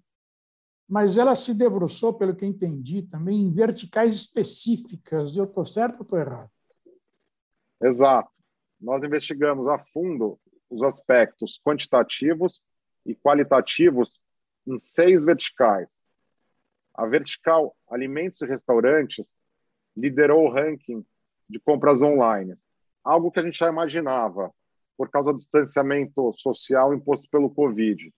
Mas 0.89 1.19
ela 1.19 1.35
se 1.37 1.55
debruçou, 1.55 2.15
pelo 2.15 2.35
que 2.35 2.45
entendi, 2.45 3.03
também 3.03 3.41
em 3.41 3.53
verticais 3.53 4.15
específicas. 4.15 5.37
Eu 5.37 5.45
estou 5.45 5.65
certo 5.65 5.99
ou 5.99 6.03
estou 6.03 6.19
errado? 6.19 6.51
Exato. 7.83 8.31
Nós 8.81 9.03
investigamos 9.05 9.69
a 9.69 9.79
fundo 9.79 10.39
os 10.69 10.83
aspectos 10.83 11.61
quantitativos 11.65 12.61
e 13.07 13.15
qualitativos 13.15 14.21
em 14.67 14.79
seis 14.79 15.25
verticais. 15.25 15.91
A 16.95 17.07
vertical 17.07 17.77
alimentos 17.89 18.41
e 18.43 18.47
restaurantes 18.47 19.27
liderou 19.97 20.47
o 20.47 20.51
ranking 20.51 21.05
de 21.49 21.59
compras 21.59 22.01
online, 22.03 22.57
algo 23.03 23.31
que 23.31 23.41
a 23.41 23.43
gente 23.43 23.59
já 23.59 23.69
imaginava 23.69 24.53
por 24.97 25.09
causa 25.09 25.33
do 25.33 25.39
distanciamento 25.39 26.33
social 26.35 26.93
imposto 26.93 27.29
pelo 27.31 27.49
Covid. 27.49 28.13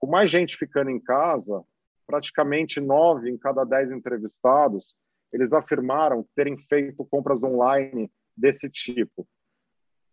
Com 0.00 0.08
mais 0.08 0.30
gente 0.30 0.56
ficando 0.56 0.90
em 0.90 0.98
casa, 0.98 1.62
praticamente 2.06 2.80
nove 2.80 3.30
em 3.30 3.38
cada 3.38 3.64
dez 3.64 3.92
entrevistados, 3.92 4.94
eles 5.32 5.52
afirmaram 5.52 6.26
terem 6.34 6.56
feito 6.56 7.04
compras 7.04 7.42
online 7.42 8.10
desse 8.36 8.68
tipo. 8.68 9.28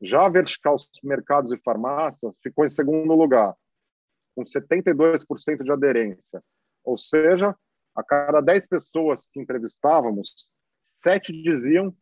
Já 0.02 0.26
a 0.26 0.30
vertical 0.30 0.76
mercados 1.04 1.52
e 1.52 1.58
farmácias 1.58 2.36
ficou 2.44 2.66
em 2.66 2.70
segundo 2.70 3.14
lugar, 3.16 3.56
com 4.36 4.44
72% 4.44 5.64
de 5.64 5.72
aderência. 5.72 6.44
Ou 6.84 6.98
seja, 6.98 7.56
a 7.96 8.04
cada 8.04 8.42
10 8.42 8.68
pessoas 8.68 9.26
que 9.26 9.40
entrevistávamos, 9.40 10.48
sete 10.84 11.34
diziam 11.34 11.96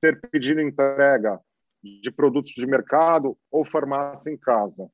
ter 0.00 0.20
pedido 0.20 0.60
entrega 0.60 1.40
de 1.82 2.12
produtos 2.12 2.52
de 2.52 2.66
mercado 2.66 3.36
ou 3.50 3.64
farmácia 3.64 4.30
em 4.30 4.36
casa. 4.36 4.88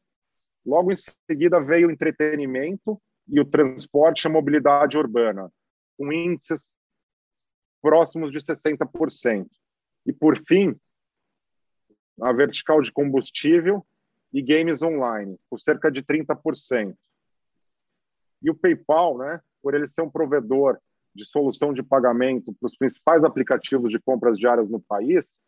Logo 0.69 0.93
em 0.93 0.97
seguida 1.27 1.59
veio 1.59 1.89
o 1.89 1.91
entretenimento 1.91 3.01
e 3.27 3.41
o 3.41 3.45
transporte 3.47 4.25
e 4.25 4.29
a 4.29 4.31
mobilidade 4.31 4.99
urbana, 4.99 5.51
com 5.97 6.13
índices 6.13 6.71
próximos 7.81 8.31
de 8.31 8.39
60%. 8.39 9.49
E, 10.05 10.13
por 10.13 10.37
fim, 10.37 10.79
a 12.21 12.35
vertical 12.35 12.83
de 12.83 12.93
combustível 12.93 13.83
e 14.31 14.43
games 14.43 14.83
online, 14.83 15.39
por 15.49 15.59
cerca 15.59 15.91
de 15.91 16.03
30%. 16.03 16.95
E 18.43 18.51
o 18.51 18.55
PayPal, 18.55 19.17
né, 19.17 19.41
por 19.63 19.73
ele 19.73 19.87
ser 19.87 20.03
um 20.03 20.11
provedor 20.11 20.79
de 21.15 21.25
solução 21.25 21.73
de 21.73 21.83
pagamento 21.83 22.53
para 22.53 22.67
os 22.67 22.77
principais 22.77 23.25
aplicativos 23.25 23.91
de 23.91 23.99
compras 23.99 24.37
diárias 24.37 24.69
no 24.69 24.83
país, 24.83 25.41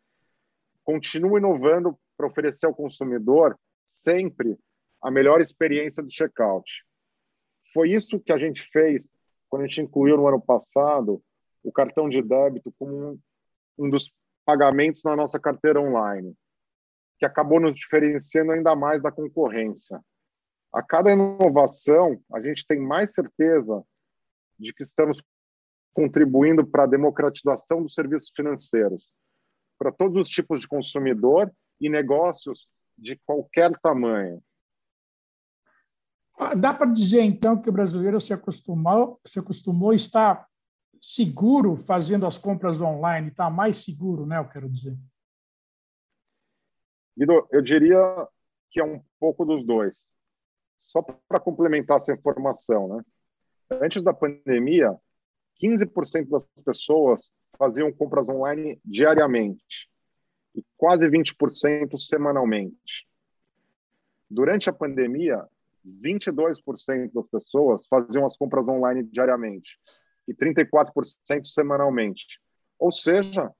continua 0.83 1.37
inovando 1.37 1.95
para 2.17 2.25
oferecer 2.25 2.65
ao 2.65 2.73
consumidor 2.73 3.55
sempre 3.85 4.57
a 5.01 5.09
melhor 5.09 5.41
experiência 5.41 6.03
do 6.03 6.11
checkout. 6.11 6.85
Foi 7.73 7.89
isso 7.91 8.19
que 8.19 8.31
a 8.31 8.37
gente 8.37 8.63
fez 8.71 9.13
quando 9.49 9.63
a 9.63 9.67
gente 9.67 9.81
incluiu 9.81 10.17
no 10.17 10.27
ano 10.27 10.41
passado 10.41 11.21
o 11.63 11.71
cartão 11.71 12.09
de 12.09 12.21
débito 12.21 12.73
como 12.77 13.11
um, 13.11 13.19
um 13.77 13.89
dos 13.89 14.11
pagamentos 14.45 15.03
na 15.03 15.15
nossa 15.15 15.39
carteira 15.39 15.79
online, 15.79 16.35
que 17.17 17.25
acabou 17.25 17.59
nos 17.59 17.75
diferenciando 17.75 18.51
ainda 18.51 18.75
mais 18.75 19.01
da 19.01 19.11
concorrência. 19.11 20.01
A 20.73 20.81
cada 20.81 21.11
inovação, 21.11 22.21
a 22.33 22.41
gente 22.41 22.65
tem 22.65 22.79
mais 22.79 23.13
certeza 23.13 23.83
de 24.57 24.73
que 24.73 24.83
estamos 24.83 25.21
contribuindo 25.93 26.65
para 26.65 26.83
a 26.83 26.87
democratização 26.87 27.83
dos 27.83 27.93
serviços 27.93 28.31
financeiros, 28.35 29.11
para 29.77 29.91
todos 29.91 30.21
os 30.21 30.29
tipos 30.29 30.61
de 30.61 30.67
consumidor 30.67 31.51
e 31.79 31.89
negócios 31.89 32.67
de 32.97 33.17
qualquer 33.25 33.77
tamanho. 33.79 34.41
Ah, 36.43 36.55
dá 36.55 36.73
para 36.73 36.91
dizer, 36.91 37.21
então, 37.21 37.61
que 37.61 37.69
o 37.69 37.71
brasileiro 37.71 38.19
se 38.19 38.33
acostumou, 38.33 39.21
se 39.23 39.37
acostumou 39.37 39.91
a 39.91 39.95
estar 39.95 40.47
seguro 40.99 41.77
fazendo 41.77 42.25
as 42.25 42.35
compras 42.35 42.81
online, 42.81 43.27
está 43.27 43.47
mais 43.47 43.77
seguro, 43.77 44.25
né? 44.25 44.39
Eu 44.39 44.49
quero 44.49 44.67
dizer. 44.67 44.97
Guido, 47.15 47.47
eu 47.51 47.61
diria 47.61 48.27
que 48.71 48.79
é 48.79 48.83
um 48.83 48.99
pouco 49.19 49.45
dos 49.45 49.63
dois. 49.63 49.99
Só 50.79 51.03
para 51.03 51.39
complementar 51.39 51.97
essa 51.97 52.11
informação, 52.11 52.87
né? 52.87 53.03
Antes 53.79 54.01
da 54.01 54.11
pandemia, 54.11 54.99
15% 55.61 56.27
das 56.27 56.43
pessoas 56.65 57.31
faziam 57.55 57.93
compras 57.93 58.27
online 58.27 58.81
diariamente. 58.83 59.87
e 60.55 60.63
quase 60.75 61.07
20% 61.07 61.99
semanalmente. 61.99 63.07
Durante 64.27 64.71
a 64.71 64.73
pandemia, 64.73 65.47
22% 65.85 67.11
das 67.13 67.27
pessoas 67.27 67.85
faziam 67.87 68.25
as 68.25 68.37
compras 68.37 68.67
online 68.67 69.03
diariamente 69.03 69.77
e 70.27 70.33
34% 70.33 71.45
semanalmente. 71.45 72.39
Ou 72.79 72.91
seja, 72.91 73.51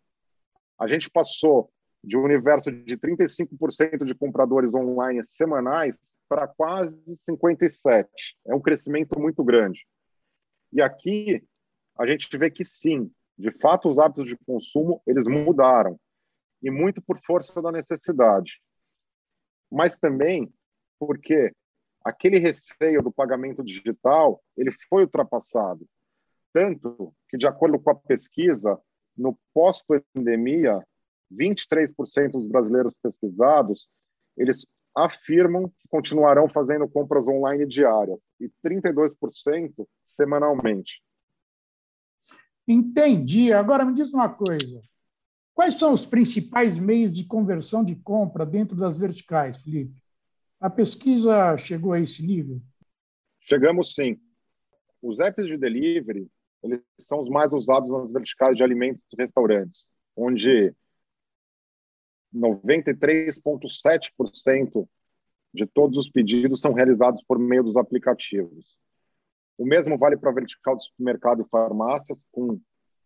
a 0.80 0.88
gente 0.88 1.10
passou 1.10 1.72
de 2.04 2.18
um 2.18 2.24
universo 2.24 2.72
de 2.72 2.98
35% 2.98 4.04
de 4.04 4.16
compradores 4.16 4.74
online 4.74 5.24
semanais 5.24 6.00
para 6.28 6.48
quase 6.48 6.98
57. 7.26 8.10
É 8.48 8.56
um 8.56 8.62
crescimento 8.62 9.20
muito 9.20 9.44
grande. 9.44 9.86
E 10.74 10.82
aqui 10.82 11.44
a 11.98 12.08
gente 12.08 12.36
vê 12.38 12.50
que 12.50 12.64
sim, 12.64 13.12
de 13.38 13.52
fato 13.60 13.90
os 13.90 14.00
hábitos 14.00 14.28
de 14.28 14.38
consumo 14.38 15.02
eles 15.06 15.26
mudaram 15.28 16.00
e 16.64 16.72
muito 16.72 17.02
por 17.02 17.20
força 17.26 17.62
da 17.62 17.72
necessidade. 17.72 18.62
Mas 19.70 19.96
também 19.96 20.52
porque 21.00 21.52
aquele 22.04 22.40
receio 22.40 23.02
do 23.02 23.12
pagamento 23.12 23.64
digital 23.64 24.42
ele 24.58 24.72
foi 24.90 25.04
ultrapassado. 25.04 25.88
Tanto 26.54 27.14
que, 27.30 27.38
de 27.38 27.48
acordo 27.48 27.80
com 27.80 27.92
a 27.92 27.96
pesquisa, 27.96 28.80
no 29.18 29.38
pós-pandemia, 29.54 30.86
23% 31.32 32.32
dos 32.32 32.48
brasileiros 32.48 32.94
pesquisados, 33.02 33.88
eles 34.36 34.66
afirmam 34.96 35.70
que 35.70 35.88
continuarão 35.90 36.50
fazendo 36.50 36.88
compras 36.88 37.26
online 37.26 37.66
diárias 37.66 38.20
e 38.40 38.52
32% 38.66 39.88
semanalmente. 40.04 41.02
Entendi. 42.68 43.54
Agora 43.54 43.86
me 43.86 43.94
diz 43.94 44.14
uma 44.14 44.30
coisa. 44.30 44.82
Quais 45.54 45.76
são 45.76 45.94
os 45.94 46.06
principais 46.06 46.78
meios 46.78 47.14
de 47.14 47.26
conversão 47.26 47.84
de 47.84 47.96
compra 47.96 48.46
dentro 48.46 48.76
das 48.76 48.98
verticais, 48.98 49.62
Felipe? 49.62 50.01
A 50.62 50.70
pesquisa 50.70 51.58
chegou 51.58 51.92
a 51.92 52.00
esse 52.00 52.26
nível? 52.26 52.62
Chegamos 53.40 53.94
sim. 53.96 54.18
Os 55.02 55.20
apps 55.20 55.48
de 55.48 55.58
delivery, 55.58 56.32
eles 56.62 56.80
são 57.00 57.20
os 57.20 57.28
mais 57.30 57.52
usados 57.52 57.90
nas 57.90 58.12
verticais 58.12 58.56
de 58.56 58.64
alimentos 58.64 59.04
e 59.12 59.16
restaurantes, 59.18 59.88
onde 60.16 60.72
93,7% 62.32 64.88
de 65.52 65.66
todos 65.66 65.98
os 65.98 66.12
pedidos 66.12 66.62
são 66.62 66.74
realizados 66.74 67.24
por 67.24 67.40
meio 67.40 67.64
dos 67.64 67.76
aplicativos. 67.76 68.78
O 69.58 69.66
mesmo 69.66 69.98
vale 69.98 70.16
para 70.16 70.30
a 70.30 70.34
vertical 70.34 70.78
de 70.78 70.84
supermercado 70.84 71.42
e 71.42 71.50
farmácias, 71.50 72.24
com 72.32 72.62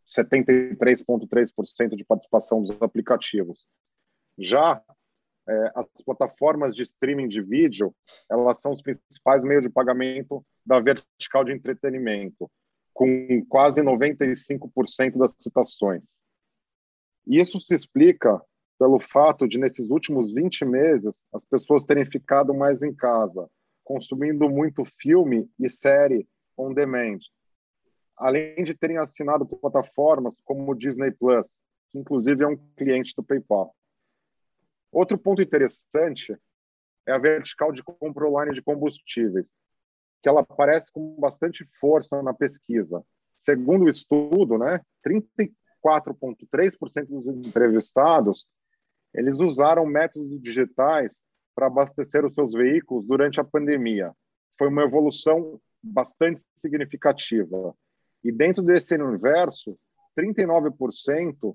73,3% 0.06 1.96
de 1.96 2.04
participação 2.04 2.62
dos 2.62 2.82
aplicativos. 2.82 3.66
Já 4.38 4.84
é, 5.48 5.72
as 5.76 6.02
plataformas 6.04 6.76
de 6.76 6.84
streaming 6.84 7.28
de 7.28 7.42
vídeo, 7.42 7.94
elas 8.30 8.62
são 8.62 8.72
os 8.72 8.82
principais 8.82 9.44
meios 9.44 9.64
de 9.64 9.70
pagamento 9.70 10.46
da 10.66 10.80
vertical 10.80 11.44
de 11.44 11.52
entretenimento, 11.52 12.50
com 12.94 13.46
quase 13.48 13.82
95% 13.82 15.18
das 15.18 15.36
citações. 15.40 16.18
Isso 17.28 17.60
se 17.60 17.76
explica 17.76 18.42
pelo 18.80 19.00
fato 19.00 19.48
de, 19.48 19.58
nesses 19.58 19.90
últimos 19.90 20.34
20 20.34 20.66
meses, 20.66 21.26
as 21.34 21.46
pessoas 21.46 21.84
terem 21.84 22.06
ficado 22.06 22.54
mais 22.54 22.82
em 22.82 22.94
casa, 22.94 23.50
consumindo 23.84 24.50
muito 24.50 24.84
filme 25.00 25.50
e 25.60 25.70
série 25.70 26.28
on 26.58 26.74
demand, 26.74 27.20
além 28.18 28.64
de 28.64 28.74
terem 28.74 28.98
assinado 28.98 29.46
plataformas 29.46 30.36
como 30.44 30.72
o 30.72 30.76
Disney 30.76 31.12
Plus, 31.12 31.48
que 31.92 32.00
inclusive 32.00 32.44
é 32.44 32.48
um 32.48 32.58
cliente 32.76 33.14
do 33.16 33.24
PayPal. 33.24 33.74
Outro 34.96 35.18
ponto 35.18 35.42
interessante 35.42 36.34
é 37.06 37.12
a 37.12 37.18
vertical 37.18 37.74
de 37.74 37.84
compra 37.84 38.30
online 38.30 38.54
de 38.54 38.62
combustíveis, 38.62 39.46
que 40.24 40.30
ela 40.30 40.40
aparece 40.40 40.90
com 40.90 41.18
bastante 41.20 41.68
força 41.82 42.24
na 42.24 42.34
pesquisa. 42.34 43.04
Segundo 43.36 43.84
o 43.84 43.90
estudo, 43.90 44.58
né, 44.58 44.80
34,3% 45.06 47.08
dos 47.08 47.46
entrevistados 47.46 48.48
eles 49.14 49.38
usaram 49.38 49.86
métodos 49.86 50.42
digitais 50.42 51.26
para 51.54 51.68
abastecer 51.68 52.26
os 52.26 52.34
seus 52.34 52.54
veículos 52.54 53.06
durante 53.06 53.42
a 53.42 53.44
pandemia. 53.44 54.14
Foi 54.58 54.70
uma 54.70 54.84
evolução 54.84 55.60
bastante 55.84 56.42
significativa. 56.56 57.76
E 58.24 58.32
dentro 58.32 58.64
desse 58.64 58.96
universo, 58.96 59.78
39% 60.18 61.54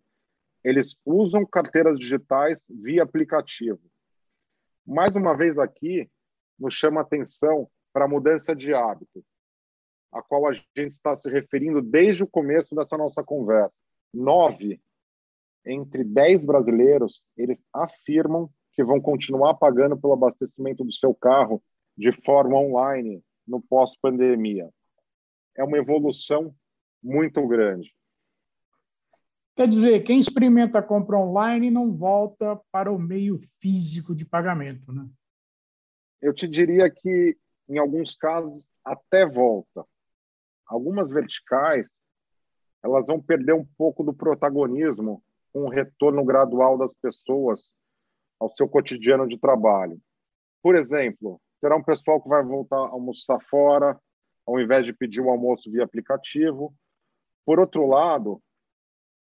eles 0.64 0.96
usam 1.04 1.46
carteiras 1.46 1.98
digitais 1.98 2.64
via 2.68 3.02
aplicativo. 3.02 3.80
Mais 4.86 5.16
uma 5.16 5.36
vez 5.36 5.58
aqui, 5.58 6.10
nos 6.58 6.74
chama 6.74 7.00
atenção 7.00 7.70
para 7.92 8.04
a 8.04 8.08
mudança 8.08 8.54
de 8.54 8.74
hábito, 8.74 9.24
a 10.12 10.22
qual 10.22 10.48
a 10.48 10.52
gente 10.52 10.92
está 10.92 11.16
se 11.16 11.28
referindo 11.30 11.80
desde 11.80 12.22
o 12.22 12.28
começo 12.28 12.74
dessa 12.74 12.96
nossa 12.96 13.22
conversa. 13.22 13.78
Nove 14.12 14.80
entre 15.64 16.04
dez 16.04 16.44
brasileiros, 16.44 17.22
eles 17.36 17.66
afirmam 17.72 18.50
que 18.72 18.82
vão 18.82 19.00
continuar 19.00 19.54
pagando 19.54 19.98
pelo 19.98 20.14
abastecimento 20.14 20.84
do 20.84 20.92
seu 20.92 21.14
carro 21.14 21.62
de 21.96 22.12
forma 22.12 22.58
online 22.58 23.22
no 23.46 23.60
pós-pandemia. 23.60 24.70
É 25.56 25.64
uma 25.64 25.76
evolução 25.76 26.54
muito 27.02 27.46
grande. 27.46 27.92
Quer 29.60 29.68
dizer, 29.68 30.00
quem 30.04 30.18
experimenta 30.18 30.82
compra 30.82 31.18
online 31.18 31.70
não 31.70 31.94
volta 31.94 32.58
para 32.72 32.90
o 32.90 32.98
meio 32.98 33.38
físico 33.60 34.14
de 34.14 34.24
pagamento, 34.24 34.90
né? 34.90 35.06
Eu 36.18 36.32
te 36.32 36.48
diria 36.48 36.90
que, 36.90 37.36
em 37.68 37.76
alguns 37.76 38.14
casos, 38.14 38.70
até 38.82 39.26
volta. 39.26 39.84
Algumas 40.66 41.10
verticais, 41.10 42.02
elas 42.82 43.08
vão 43.08 43.20
perder 43.20 43.52
um 43.52 43.66
pouco 43.76 44.02
do 44.02 44.14
protagonismo 44.14 45.22
com 45.52 45.64
o 45.64 45.68
retorno 45.68 46.24
gradual 46.24 46.78
das 46.78 46.94
pessoas 46.94 47.70
ao 48.38 48.48
seu 48.48 48.66
cotidiano 48.66 49.28
de 49.28 49.38
trabalho. 49.38 50.00
Por 50.62 50.74
exemplo, 50.74 51.38
terá 51.60 51.76
um 51.76 51.84
pessoal 51.84 52.18
que 52.18 52.30
vai 52.30 52.42
voltar 52.42 52.78
a 52.78 52.92
almoçar 52.92 53.38
fora, 53.42 54.00
ao 54.46 54.58
invés 54.58 54.86
de 54.86 54.94
pedir 54.94 55.20
o 55.20 55.26
um 55.26 55.30
almoço 55.30 55.70
via 55.70 55.84
aplicativo. 55.84 56.74
Por 57.44 57.60
outro 57.60 57.86
lado, 57.86 58.42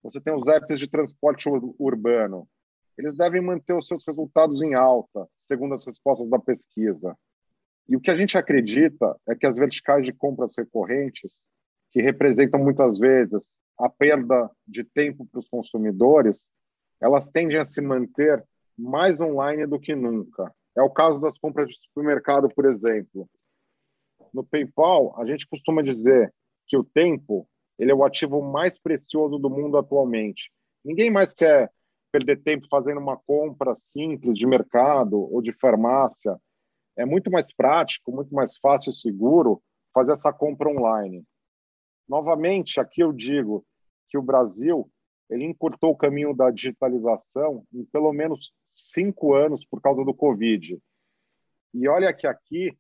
você 0.03 0.21
tem 0.21 0.35
os 0.35 0.47
apps 0.49 0.79
de 0.79 0.89
transporte 0.89 1.49
urbano. 1.79 2.49
Eles 2.97 3.17
devem 3.17 3.41
manter 3.41 3.75
os 3.75 3.87
seus 3.87 4.05
resultados 4.07 4.61
em 4.63 4.75
alta, 4.75 5.29
segundo 5.41 5.75
as 5.75 5.85
respostas 5.85 6.29
da 6.29 6.39
pesquisa. 6.39 7.17
E 7.89 7.97
o 7.97 8.01
que 8.01 8.11
a 8.11 8.17
gente 8.17 8.37
acredita 8.37 9.17
é 9.29 9.35
que 9.35 9.47
as 9.47 9.57
verticais 9.57 10.05
de 10.05 10.13
compras 10.13 10.53
recorrentes, 10.57 11.33
que 11.91 12.03
representam 12.03 12.61
muitas 12.61 12.99
vezes 12.99 13.59
a 13.79 13.89
perda 13.89 14.51
de 14.67 14.85
tempo 14.85 15.27
para 15.27 15.39
os 15.39 15.49
consumidores, 15.49 16.49
elas 17.01 17.29
tendem 17.29 17.57
a 17.59 17.65
se 17.65 17.81
manter 17.81 18.45
mais 18.77 19.21
online 19.21 19.67
do 19.67 19.79
que 19.79 19.95
nunca. 19.95 20.53
É 20.77 20.83
o 20.83 20.91
caso 20.91 21.21
das 21.21 21.39
compras 21.39 21.69
de 21.69 21.77
supermercado, 21.77 22.49
por 22.49 22.67
exemplo. 22.67 23.29
No 24.35 24.45
PayPal, 24.45 25.15
a 25.21 25.25
gente 25.25 25.47
costuma 25.49 25.83
dizer 25.83 26.33
que 26.67 26.77
o 26.77 26.85
tempo 26.85 27.49
ele 27.79 27.93
é 27.93 27.95
o 27.95 28.05
ativo 28.05 28.43
mais 28.43 28.79
precioso 28.79 29.39
do 29.39 29.49
mundo 29.49 29.79
atualmente. 29.79 30.51
Ninguém 30.85 31.11
mais 31.11 31.33
quer 31.33 31.71
perder 32.11 32.43
tempo 32.43 32.67
fazendo 32.71 32.99
uma 32.99 33.17
compra 33.17 33.75
simples 33.77 34.37
de 34.37 34.47
mercado 34.47 35.21
ou 35.33 35.41
de 35.43 35.53
farmácia. 35.53 36.37
É 36.97 37.05
muito 37.05 37.31
mais 37.31 37.53
prático, 37.53 38.11
muito 38.11 38.35
mais 38.35 38.57
fácil 38.57 38.91
e 38.91 38.95
seguro 38.95 39.63
fazer 39.95 40.13
essa 40.13 40.33
compra 40.33 40.69
online. 40.69 41.25
Novamente, 42.09 42.81
aqui 42.81 43.03
eu 43.03 43.13
digo 43.13 43.65
que 44.09 44.17
o 44.17 44.23
Brasil 44.23 44.91
ele 45.29 45.45
encurtou 45.45 45.91
o 45.91 45.97
caminho 45.97 46.35
da 46.35 46.51
digitalização 46.51 47.65
em 47.73 47.85
pelo 47.85 48.13
menos 48.13 48.53
cinco 48.75 49.35
anos 49.35 49.65
por 49.67 49.81
causa 49.81 50.05
do 50.05 50.15
Covid. 50.15 50.81
E 51.75 51.87
olha 51.89 52.13
que 52.15 52.27
aqui 52.27 52.77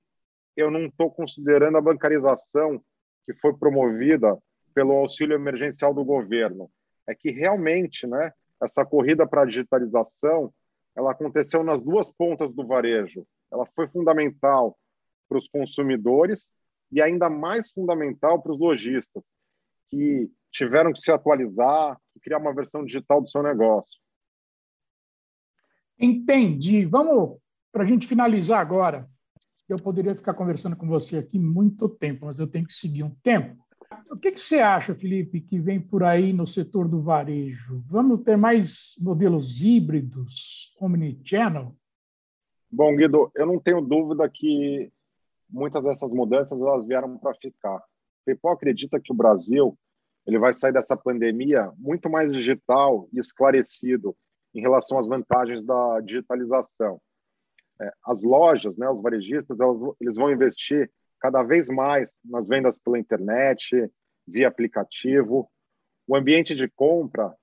eu 0.56 0.70
não 0.70 0.86
estou 0.86 1.10
considerando 1.10 1.76
a 1.76 1.82
bancarização 1.82 2.82
que 3.26 3.34
foi 3.34 3.54
promovida 3.56 4.36
pelo 4.78 4.92
auxílio 4.92 5.34
emergencial 5.34 5.92
do 5.92 6.04
governo. 6.04 6.70
É 7.04 7.12
que 7.12 7.32
realmente, 7.32 8.06
né, 8.06 8.32
essa 8.62 8.86
corrida 8.86 9.26
para 9.26 9.42
a 9.42 9.44
digitalização, 9.44 10.54
ela 10.94 11.10
aconteceu 11.10 11.64
nas 11.64 11.82
duas 11.82 12.08
pontas 12.12 12.54
do 12.54 12.64
varejo. 12.64 13.26
Ela 13.50 13.66
foi 13.74 13.88
fundamental 13.88 14.78
para 15.28 15.36
os 15.36 15.48
consumidores 15.48 16.54
e 16.92 17.02
ainda 17.02 17.28
mais 17.28 17.72
fundamental 17.72 18.40
para 18.40 18.52
os 18.52 18.60
lojistas, 18.60 19.24
que 19.90 20.30
tiveram 20.52 20.92
que 20.92 21.00
se 21.00 21.10
atualizar, 21.10 22.00
criar 22.22 22.38
uma 22.38 22.54
versão 22.54 22.84
digital 22.84 23.20
do 23.20 23.28
seu 23.28 23.42
negócio. 23.42 23.98
Entendi. 25.98 26.84
Vamos 26.84 27.40
para 27.72 27.82
a 27.82 27.86
gente 27.86 28.06
finalizar 28.06 28.60
agora. 28.60 29.10
Eu 29.68 29.82
poderia 29.82 30.14
ficar 30.14 30.34
conversando 30.34 30.76
com 30.76 30.86
você 30.86 31.18
aqui 31.18 31.36
muito 31.36 31.88
tempo, 31.88 32.26
mas 32.26 32.38
eu 32.38 32.46
tenho 32.46 32.64
que 32.64 32.72
seguir 32.72 33.02
um 33.02 33.10
tempo. 33.24 33.66
O 34.10 34.16
que, 34.16 34.32
que, 34.32 34.40
você 34.40 34.60
acha, 34.60 34.94
Felipe, 34.94 35.40
que 35.40 35.58
vem 35.58 35.80
por 35.80 36.02
aí 36.02 36.32
no 36.32 36.46
setor 36.46 36.88
do 36.88 37.00
varejo? 37.00 37.82
Vamos 37.86 38.20
ter 38.20 38.36
mais 38.36 38.94
modelos 39.00 39.62
híbridos, 39.62 40.74
omnichannel? 40.80 41.74
Bom, 42.70 42.94
Guido, 42.94 43.30
eu 43.34 43.46
não 43.46 43.58
tenho 43.58 43.80
dúvida 43.80 44.28
que 44.28 44.92
muitas 45.48 45.82
dessas 45.82 46.12
mudanças 46.12 46.60
elas 46.60 46.86
vieram 46.86 47.16
para 47.16 47.34
ficar. 47.34 47.82
O 48.42 48.48
acredita 48.50 49.00
que 49.00 49.10
o 49.10 49.16
Brasil 49.16 49.78
ele 50.26 50.38
vai 50.38 50.52
sair 50.52 50.72
dessa 50.72 50.94
pandemia 50.94 51.72
muito 51.78 52.10
mais 52.10 52.30
digital 52.30 53.08
e 53.10 53.18
esclarecido 53.18 54.14
em 54.54 54.60
relação 54.60 54.98
às 54.98 55.06
vantagens 55.06 55.64
da 55.64 56.00
digitalização. 56.00 57.00
É, 57.80 57.90
as 58.04 58.22
lojas, 58.22 58.76
né, 58.76 58.86
os 58.90 59.00
varejistas, 59.00 59.58
elas, 59.58 59.80
eles 59.98 60.16
vão 60.16 60.30
investir 60.30 60.90
cada 61.20 61.42
vez 61.42 61.68
mais 61.68 62.12
nas 62.24 62.48
vendas 62.48 62.78
pela 62.78 62.98
internet, 62.98 63.90
via 64.26 64.48
aplicativo. 64.48 65.50
O 66.06 66.16
ambiente 66.16 66.54
de 66.54 66.68
compra 66.68 67.34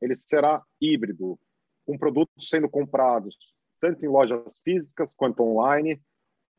ele 0.00 0.14
será 0.14 0.62
híbrido, 0.80 1.38
com 1.86 1.98
produtos 1.98 2.48
sendo 2.48 2.68
comprados 2.68 3.36
tanto 3.80 4.04
em 4.04 4.08
lojas 4.08 4.58
físicas 4.64 5.12
quanto 5.12 5.42
online, 5.42 6.00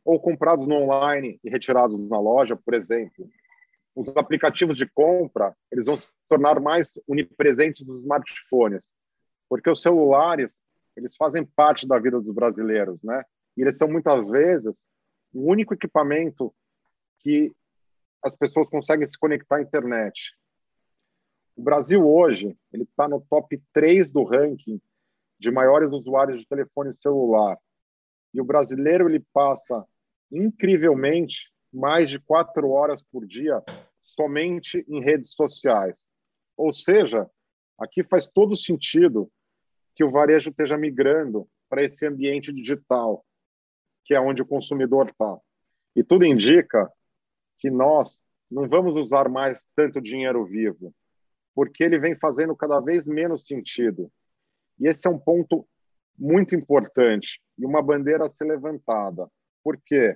ou 0.03 0.19
comprados 0.19 0.67
no 0.67 0.75
online 0.75 1.39
e 1.43 1.49
retirados 1.49 1.99
na 2.07 2.19
loja, 2.19 2.55
por 2.55 2.75
exemplo. 2.75 3.27
Os 3.95 4.15
aplicativos 4.15 4.77
de 4.77 4.88
compra 4.88 5.55
eles 5.71 5.85
vão 5.85 5.95
se 5.95 6.07
tornar 6.29 6.59
mais 6.59 6.99
onipresentes 7.07 7.83
dos 7.83 8.01
smartphones, 8.01 8.91
porque 9.49 9.69
os 9.69 9.81
celulares 9.81 10.61
eles 10.95 11.15
fazem 11.17 11.43
parte 11.43 11.88
da 11.88 11.97
vida 11.97 12.21
dos 12.21 12.33
brasileiros, 12.33 13.01
né? 13.03 13.23
E 13.57 13.61
eles 13.63 13.77
são 13.77 13.88
muitas 13.88 14.27
vezes 14.27 14.77
o 15.33 15.49
único 15.49 15.73
equipamento 15.73 16.53
que 17.25 17.51
as 18.21 18.35
pessoas 18.35 18.69
conseguem 18.69 19.07
se 19.07 19.17
conectar 19.17 19.55
à 19.55 19.61
internet. 19.63 20.31
O 21.55 21.63
Brasil 21.63 22.07
hoje 22.07 22.55
ele 22.71 22.83
está 22.83 23.07
no 23.07 23.19
top 23.19 23.59
3 23.73 24.11
do 24.11 24.23
ranking 24.23 24.79
de 25.39 25.49
maiores 25.49 25.91
usuários 25.91 26.39
de 26.39 26.47
telefone 26.47 26.93
celular. 26.93 27.57
E 28.31 28.39
o 28.39 28.45
brasileiro 28.45 29.09
ele 29.09 29.25
passa 29.33 29.83
incrivelmente 30.31 31.51
mais 31.73 32.11
de 32.11 32.19
quatro 32.19 32.69
horas 32.69 33.01
por 33.11 33.25
dia 33.25 33.63
somente 34.03 34.85
em 34.88 35.01
redes 35.01 35.33
sociais. 35.33 36.07
Ou 36.55 36.71
seja, 36.75 37.27
aqui 37.79 38.03
faz 38.03 38.27
todo 38.27 38.55
sentido 38.55 39.31
que 39.95 40.03
o 40.03 40.11
varejo 40.11 40.51
esteja 40.51 40.77
migrando 40.77 41.49
para 41.67 41.83
esse 41.83 42.05
ambiente 42.05 42.53
digital, 42.53 43.25
que 44.03 44.13
é 44.13 44.19
onde 44.19 44.43
o 44.43 44.47
consumidor 44.47 45.09
está. 45.09 45.39
E 45.95 46.03
tudo 46.03 46.23
indica 46.23 46.91
que 47.65 47.71
nós 47.71 48.19
não 48.51 48.69
vamos 48.69 48.95
usar 48.95 49.28
mais 49.28 49.65
tanto 49.75 49.99
dinheiro 49.99 50.45
vivo, 50.45 50.93
porque 51.56 51.84
ele 51.84 51.97
vem 51.97 52.15
fazendo 52.15 52.56
cada 52.56 52.80
vez 52.80 53.08
menos 53.08 53.47
sentido. 53.47 54.12
E 54.80 54.88
esse 54.88 55.08
é 55.08 55.10
um 55.10 55.17
ponto 55.17 55.67
muito 56.15 56.54
importante 56.54 57.41
e 57.58 57.65
uma 57.65 57.82
bandeira 57.82 58.28
a 58.28 58.30
ser 58.30 58.45
levantada. 58.45 59.28
Por 59.63 59.82
quê? 59.84 60.15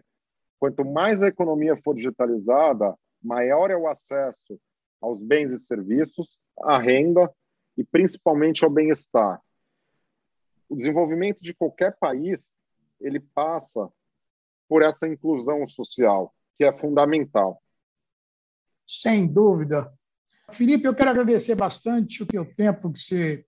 Quanto 0.60 0.86
mais 0.86 1.24
a 1.24 1.28
economia 1.28 1.76
for 1.76 1.96
digitalizada, 1.96 2.96
maior 3.20 3.72
é 3.72 3.76
o 3.76 3.88
acesso 3.88 4.62
aos 5.02 5.20
bens 5.24 5.52
e 5.52 5.58
serviços, 5.58 6.38
à 6.62 6.78
renda 6.78 7.34
e 7.76 7.84
principalmente 7.84 8.64
ao 8.64 8.70
bem-estar. 8.70 9.42
O 10.70 10.76
desenvolvimento 10.76 11.40
de 11.42 11.56
qualquer 11.56 11.98
país, 11.98 12.60
ele 13.02 13.20
passa 13.20 13.92
por 14.68 14.84
essa 14.84 15.08
inclusão 15.08 15.68
social, 15.68 16.32
que 16.60 16.66
é 16.66 16.74
fundamental. 16.74 17.64
Sem 18.86 19.26
dúvida. 19.26 19.90
Felipe, 20.52 20.86
eu 20.86 20.94
quero 20.94 21.10
agradecer 21.10 21.56
bastante 21.56 22.22
o 22.22 22.26
teu 22.26 22.44
tempo 22.54 22.92
que 22.92 23.00
você 23.00 23.46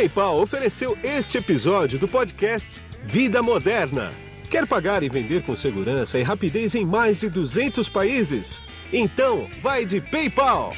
PayPal 0.00 0.40
ofereceu 0.40 0.96
este 1.04 1.36
episódio 1.36 1.98
do 1.98 2.08
podcast 2.08 2.80
Vida 3.04 3.42
Moderna. 3.42 4.08
Quer 4.48 4.66
pagar 4.66 5.02
e 5.02 5.10
vender 5.10 5.42
com 5.42 5.54
segurança 5.54 6.18
e 6.18 6.22
rapidez 6.22 6.74
em 6.74 6.86
mais 6.86 7.20
de 7.20 7.28
200 7.28 7.86
países? 7.86 8.62
Então, 8.90 9.46
vai 9.60 9.84
de 9.84 10.00
PayPal! 10.00 10.72